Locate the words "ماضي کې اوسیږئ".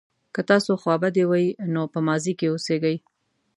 2.07-2.95